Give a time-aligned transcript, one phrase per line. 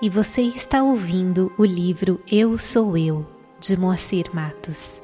[0.00, 3.26] e você está ouvindo o livro Eu Sou Eu,
[3.58, 5.02] de Moacir Matos.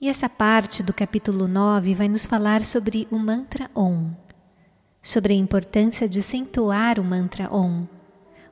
[0.00, 4.10] E essa parte do capítulo 9 vai nos falar sobre o mantra Om,
[5.00, 7.86] sobre a importância de se entoar o mantra Om.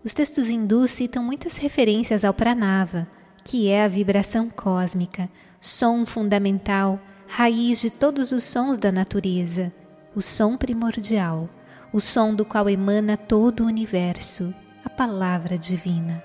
[0.04, 3.08] Os textos hindus citam muitas referências ao pranava,
[3.44, 5.28] que é a vibração cósmica,
[5.60, 9.72] som fundamental, raiz de todos os sons da natureza
[10.14, 11.48] o som primordial,
[11.92, 16.22] o som do qual emana todo o universo, a palavra divina.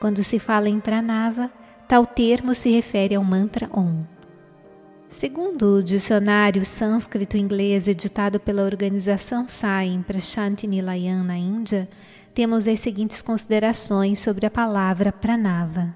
[0.00, 1.50] Quando se fala em pranava,
[1.88, 4.04] tal termo se refere ao mantra Om.
[5.08, 10.18] Segundo o dicionário sânscrito-inglês editado pela organização Sai para
[10.66, 11.88] Nilayan na Índia,
[12.34, 15.94] temos as seguintes considerações sobre a palavra pranava.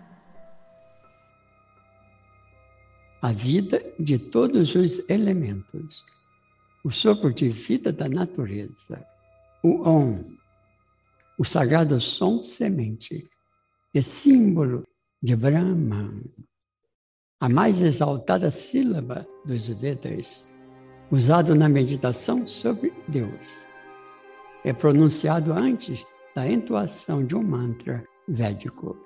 [3.21, 6.03] A vida de todos os elementos
[6.85, 9.07] o sopro de vida da natureza,
[9.63, 10.37] o Om,
[11.39, 13.29] o sagrado som semente,
[13.95, 14.87] é símbolo
[15.23, 16.23] de Brahman,
[17.41, 20.51] a mais exaltada sílaba dos Vedas,
[21.11, 23.67] usado na meditação sobre Deus.
[24.65, 28.97] É pronunciado antes da entoação de um mantra védico.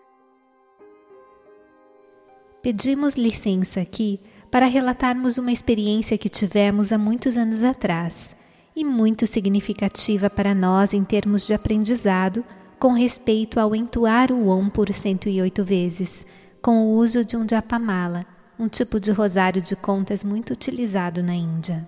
[2.62, 4.20] Pedimos licença aqui
[4.54, 8.36] para relatarmos uma experiência que tivemos há muitos anos atrás
[8.76, 12.44] e muito significativa para nós em termos de aprendizado
[12.78, 16.24] com respeito ao entoar o Om por 108 vezes,
[16.62, 18.24] com o uso de um japamala,
[18.56, 21.84] um tipo de rosário de contas muito utilizado na Índia.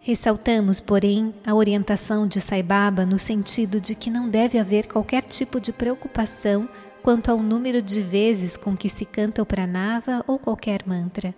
[0.00, 5.22] Ressaltamos, porém, a orientação de Sai Baba no sentido de que não deve haver qualquer
[5.22, 6.68] tipo de preocupação
[7.04, 11.34] quanto ao número de vezes com que se canta o pranava ou qualquer mantra,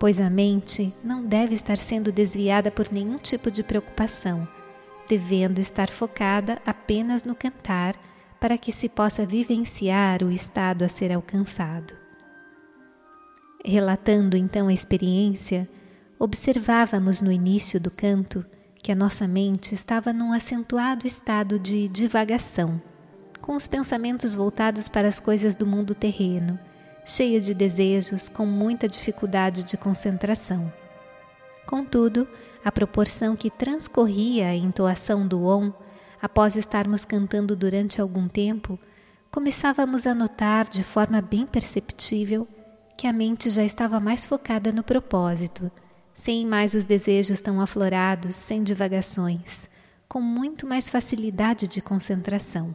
[0.00, 4.48] pois a mente não deve estar sendo desviada por nenhum tipo de preocupação,
[5.06, 7.94] devendo estar focada apenas no cantar
[8.40, 11.94] para que se possa vivenciar o estado a ser alcançado.
[13.62, 15.68] Relatando então a experiência,
[16.18, 18.42] observávamos no início do canto
[18.82, 22.80] que a nossa mente estava num acentuado estado de divagação
[23.44, 26.58] com os pensamentos voltados para as coisas do mundo terreno,
[27.04, 30.72] cheia de desejos, com muita dificuldade de concentração.
[31.66, 32.26] Contudo,
[32.64, 35.70] a proporção que transcorria a entoação do Om,
[36.22, 38.78] após estarmos cantando durante algum tempo,
[39.30, 42.48] começávamos a notar de forma bem perceptível
[42.96, 45.70] que a mente já estava mais focada no propósito,
[46.14, 49.68] sem mais os desejos tão aflorados, sem divagações,
[50.08, 52.74] com muito mais facilidade de concentração.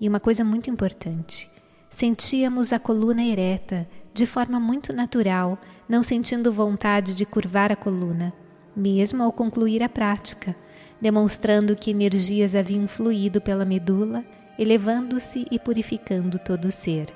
[0.00, 1.50] E uma coisa muito importante:
[1.88, 8.32] sentíamos a coluna ereta, de forma muito natural, não sentindo vontade de curvar a coluna,
[8.74, 10.56] mesmo ao concluir a prática,
[11.00, 14.24] demonstrando que energias haviam fluído pela medula,
[14.58, 17.06] elevando-se e purificando todo o ser.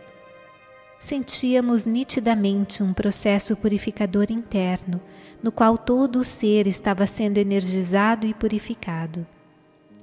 [0.98, 5.00] Sentíamos nitidamente um processo purificador interno,
[5.42, 9.26] no qual todo o ser estava sendo energizado e purificado.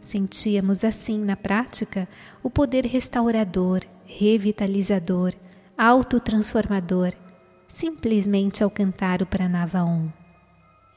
[0.01, 2.07] Sentíamos assim, na prática,
[2.41, 5.31] o poder restaurador, revitalizador,
[5.77, 7.13] autotransformador,
[7.67, 10.09] simplesmente ao cantar o Pranava Om.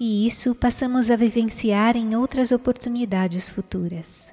[0.01, 4.33] E isso passamos a vivenciar em outras oportunidades futuras.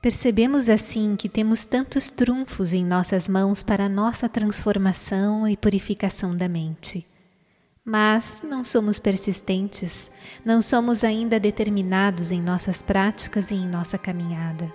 [0.00, 6.48] Percebemos assim que temos tantos trunfos em nossas mãos para nossa transformação e purificação da
[6.48, 7.04] mente
[7.88, 10.10] mas não somos persistentes,
[10.44, 14.74] não somos ainda determinados em nossas práticas e em nossa caminhada.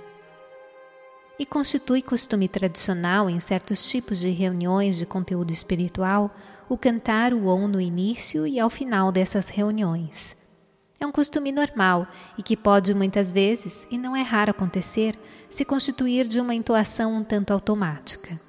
[1.37, 6.33] E constitui costume tradicional em certos tipos de reuniões de conteúdo espiritual
[6.69, 10.37] o cantar o Om no início e ao final dessas reuniões.
[10.97, 12.07] É um costume normal
[12.37, 15.19] e que pode muitas vezes, e não é raro acontecer,
[15.49, 18.39] se constituir de uma entoação um tanto automática.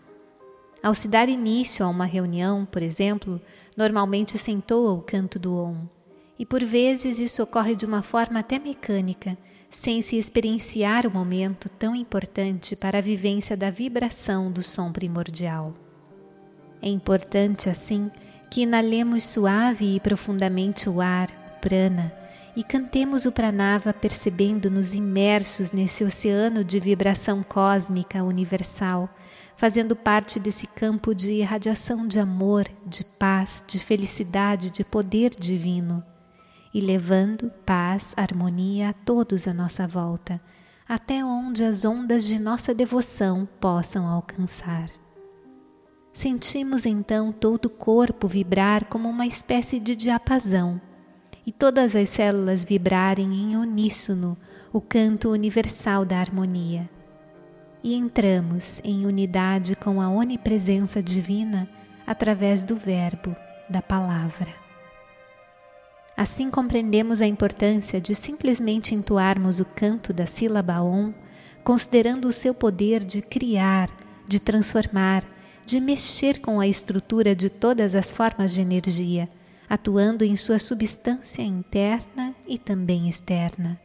[0.83, 3.41] Ao se dar início a uma reunião, por exemplo,
[3.77, 5.87] normalmente se o canto do Om,
[6.37, 9.39] e por vezes isso ocorre de uma forma até mecânica,
[9.71, 15.73] sem se experienciar o momento tão importante para a vivência da vibração do som primordial.
[16.83, 18.11] É importante, assim,
[18.51, 21.31] que inalemos suave e profundamente o ar,
[21.61, 22.13] prana,
[22.57, 29.09] e cantemos o pranava percebendo-nos imersos nesse oceano de vibração cósmica universal
[29.57, 36.03] fazendo parte desse campo de irradiação de amor, de paz, de felicidade, de poder divino,
[36.75, 40.41] e levando paz, harmonia a todos à nossa volta,
[40.89, 44.91] até onde as ondas de nossa devoção possam alcançar.
[46.13, 50.81] Sentimos então todo o corpo vibrar como uma espécie de diapasão,
[51.47, 54.37] e todas as células vibrarem em uníssono
[54.73, 56.89] o canto universal da harmonia.
[57.85, 61.69] E entramos em unidade com a onipresença divina
[62.07, 63.35] através do Verbo,
[63.69, 64.55] da Palavra.
[66.17, 71.13] Assim compreendemos a importância de simplesmente entoarmos o canto da sílaba Om,
[71.65, 73.91] considerando o seu poder de criar,
[74.29, 75.25] de transformar,
[75.67, 79.29] de mexer com a estrutura de todas as formas de energia,
[79.69, 83.81] atuando em sua substância interna e também externa.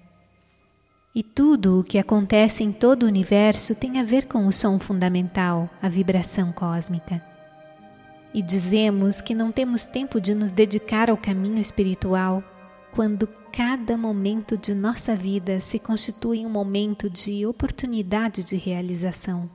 [1.17, 4.77] E tudo o que acontece em todo o universo tem a ver com o som
[4.77, 7.19] fundamental, a vibração cósmica.
[8.31, 12.43] E dizemos que não temos tempo de nos dedicar ao caminho espiritual
[12.91, 19.49] quando cada momento de nossa vida se constitui um momento de oportunidade de realização.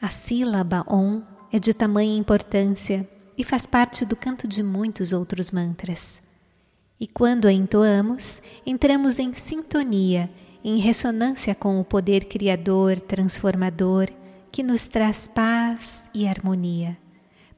[0.00, 1.20] A sílaba Om
[1.52, 6.31] é de tamanha importância e faz parte do canto de muitos outros mantras.
[7.02, 10.30] E quando a entoamos, entramos em sintonia,
[10.62, 14.06] em ressonância com o poder criador, transformador,
[14.52, 16.96] que nos traz paz e harmonia,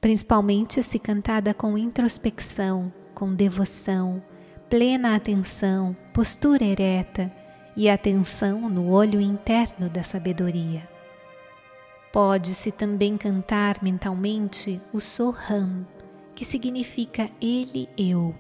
[0.01, 4.23] principalmente se cantada com introspecção, com devoção,
[4.71, 7.31] plena atenção, postura ereta
[7.77, 10.89] e atenção no olho interno da sabedoria.
[12.11, 15.87] Pode-se também cantar mentalmente o Soham,
[16.35, 18.35] que significa Ele Eu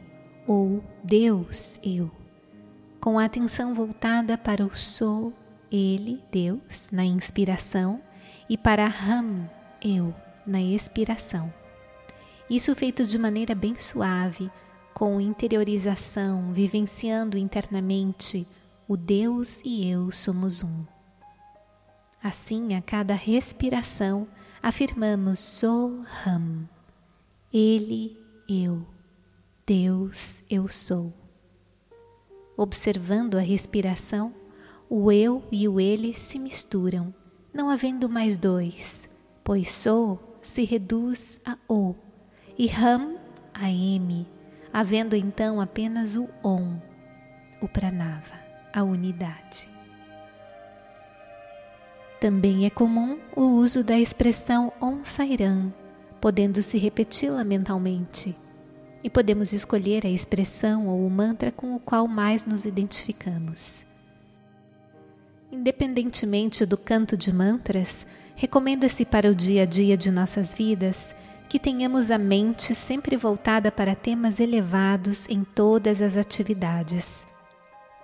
[0.46, 2.11] ou Deus Eu,
[3.00, 5.32] com a atenção voltada para o Sou,
[5.70, 8.00] Ele, Deus, na inspiração,
[8.49, 9.49] e para Ram,
[9.82, 10.14] Eu,
[10.46, 11.52] na expiração.
[12.49, 14.50] Isso feito de maneira bem suave,
[14.93, 18.47] com interiorização, vivenciando internamente
[18.87, 20.85] o Deus e eu somos um.
[22.23, 24.29] Assim, a cada respiração,
[24.62, 26.69] afirmamos Soham,
[27.52, 28.17] Ele,
[28.49, 28.94] eu,
[29.66, 31.11] Deus, eu sou.
[32.55, 34.34] Observando a respiração,
[34.90, 37.14] o eu e o ele se misturam,
[37.50, 39.08] não havendo mais dois,
[39.43, 41.94] pois sou se reduz a o
[42.58, 43.16] e ram
[43.55, 44.28] a m,
[44.70, 46.76] havendo então apenas o om,
[47.62, 48.38] o pranava,
[48.70, 49.66] a unidade.
[52.20, 55.72] Também é comum o uso da expressão Om Sairam,
[56.20, 58.44] podendo-se repeti-la mentalmente.
[59.05, 63.85] E podemos escolher a expressão ou o mantra com o qual mais nos identificamos.
[65.53, 71.15] Independentemente do canto de mantras, recomenda-se para o dia a dia de nossas vidas
[71.49, 77.27] que tenhamos a mente sempre voltada para temas elevados em todas as atividades.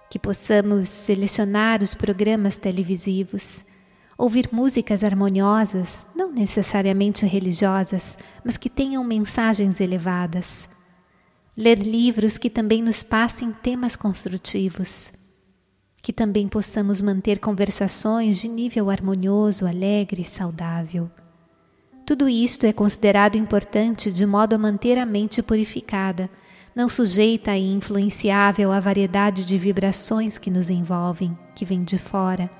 [0.08, 3.64] Que possamos selecionar os programas televisivos
[4.20, 10.68] ouvir músicas harmoniosas, não necessariamente religiosas, mas que tenham mensagens elevadas.
[11.60, 15.12] Ler livros que também nos passem temas construtivos.
[16.00, 21.10] Que também possamos manter conversações de nível harmonioso, alegre e saudável.
[22.06, 26.30] Tudo isto é considerado importante de modo a manter a mente purificada,
[26.74, 32.50] não sujeita e influenciável à variedade de vibrações que nos envolvem, que vêm de fora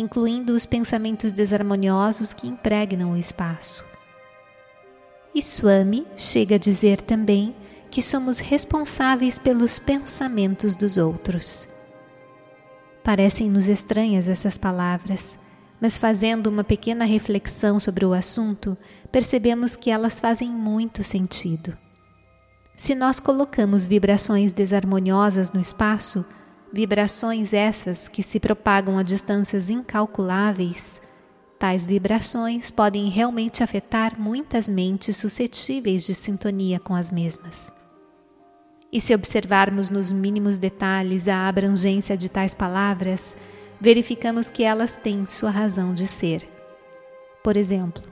[0.00, 3.84] incluindo os pensamentos desarmoniosos que impregnam o espaço.
[5.34, 7.54] E Swami chega a dizer também
[7.90, 11.68] que somos responsáveis pelos pensamentos dos outros.
[13.02, 15.38] Parecem-nos estranhas essas palavras,
[15.80, 18.76] mas fazendo uma pequena reflexão sobre o assunto,
[19.10, 21.76] percebemos que elas fazem muito sentido.
[22.76, 26.24] Se nós colocamos vibrações desarmoniosas no espaço,
[26.72, 31.00] Vibrações essas que se propagam a distâncias incalculáveis,
[31.58, 37.74] tais vibrações podem realmente afetar muitas mentes suscetíveis de sintonia com as mesmas.
[38.92, 43.36] E se observarmos nos mínimos detalhes a abrangência de tais palavras,
[43.80, 46.46] verificamos que elas têm sua razão de ser.
[47.42, 48.02] Por exemplo,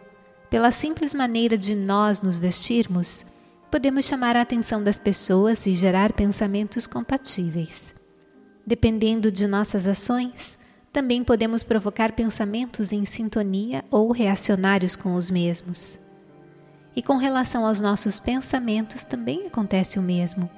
[0.49, 3.27] pela simples maneira de nós nos vestirmos,
[3.71, 7.95] podemos chamar a atenção das pessoas e gerar pensamentos compatíveis.
[8.67, 10.59] Dependendo de nossas ações,
[10.93, 15.99] também podemos provocar pensamentos em sintonia ou reacionários com os mesmos.
[16.97, 20.51] E com relação aos nossos pensamentos também acontece o mesmo,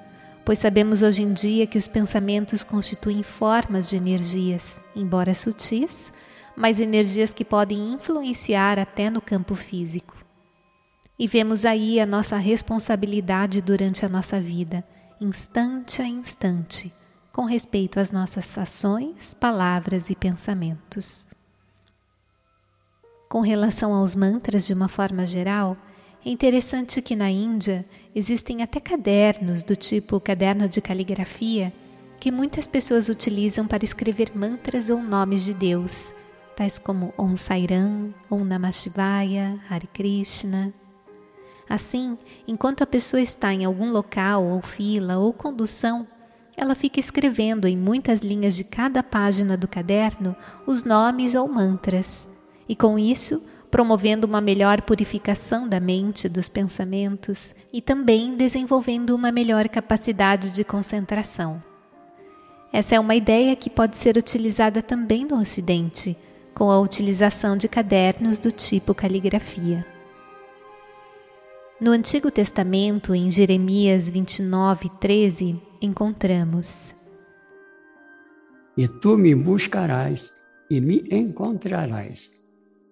[0.50, 6.12] pois sabemos hoje em dia que os pensamentos constituem formas de energias, embora sutis,
[6.56, 10.12] mas energias que podem influenciar até no campo físico.
[11.16, 14.82] E vemos aí a nossa responsabilidade durante a nossa vida,
[15.20, 16.92] instante a instante
[17.32, 21.28] com respeito às nossas ações, palavras e pensamentos.
[23.28, 25.76] Com relação aos mantras de uma forma geral,
[26.24, 27.84] é interessante que na Índia
[28.14, 31.72] existem até cadernos do tipo caderno de caligrafia
[32.18, 36.12] que muitas pessoas utilizam para escrever mantras ou nomes de Deus,
[36.54, 40.70] tais como Om Sairam, Om Namah Shivaya, Hare Krishna.
[41.66, 46.06] Assim, enquanto a pessoa está em algum local ou fila ou condução,
[46.54, 50.36] ela fica escrevendo em muitas linhas de cada página do caderno
[50.66, 52.28] os nomes ou mantras,
[52.68, 59.30] e com isso promovendo uma melhor purificação da mente, dos pensamentos e também desenvolvendo uma
[59.30, 61.62] melhor capacidade de concentração.
[62.72, 66.16] Essa é uma ideia que pode ser utilizada também no Ocidente,
[66.54, 69.86] com a utilização de cadernos do tipo caligrafia.
[71.80, 76.94] No Antigo Testamento, em Jeremias 29, 13, encontramos:
[78.76, 80.30] E tu me buscarás
[80.70, 82.39] e me encontrarás,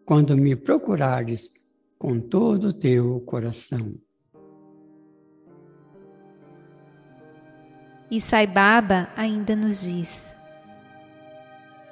[0.08, 1.50] quando me procurares
[1.98, 3.92] com todo o teu coração.
[8.10, 10.34] E Sai Baba ainda nos diz: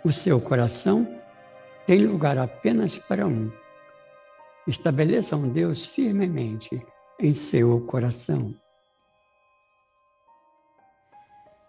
[0.02, 1.06] O seu coração
[1.87, 3.52] tem lugar apenas para um.
[4.66, 6.82] Estabeleça um Deus firmemente
[7.20, 8.58] em seu coração.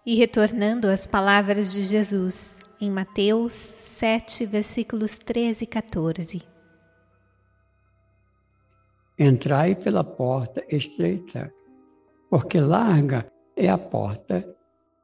[0.05, 6.43] E retornando às palavras de Jesus em Mateus 7, versículos 13 e 14.
[9.17, 11.51] Entrai pela porta estreita,
[12.29, 14.47] porque larga é a porta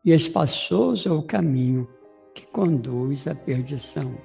[0.05, 1.87] e espaçoso é o caminho
[2.35, 4.15] que conduz à perdição.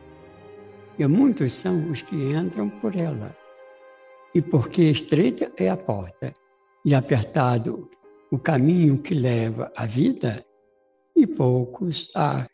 [0.98, 3.34] E muitos são os que entram por ela.
[4.34, 6.34] E porque estreita é a porta
[6.84, 7.88] e apertado
[8.30, 10.44] o caminho que leva à vida,
[11.16, 12.46] e poucos há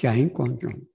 [0.00, 0.89] que a encontram.